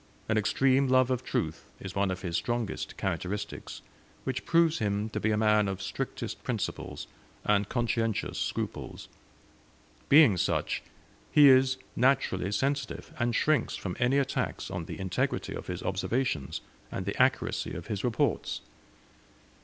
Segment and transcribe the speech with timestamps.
[0.27, 3.83] An extreme love of truth is one of his strongest characteristics,
[4.23, 7.05] which proves him to be a man of strictest principles,
[7.45, 9.09] and conscientious scruples;
[10.09, 10.81] being such,
[11.31, 16.61] he is naturally sensitive, and shrinks from any attacks on the integrity of his observations,
[16.91, 18.61] and the accuracy of his reports.